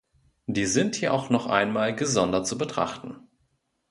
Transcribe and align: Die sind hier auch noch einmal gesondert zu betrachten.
Die 0.47 0.65
sind 0.65 0.95
hier 0.95 1.13
auch 1.13 1.29
noch 1.29 1.45
einmal 1.45 1.95
gesondert 1.95 2.47
zu 2.47 2.57
betrachten. 2.57 3.29